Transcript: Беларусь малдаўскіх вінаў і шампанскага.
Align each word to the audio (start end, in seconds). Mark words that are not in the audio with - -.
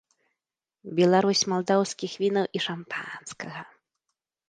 Беларусь 0.99 1.45
малдаўскіх 1.53 2.11
вінаў 2.25 2.45
і 2.57 2.65
шампанскага. 2.69 3.61